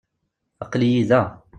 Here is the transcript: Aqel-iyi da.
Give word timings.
Aqel-iyi 0.63 1.03
da. 1.09 1.21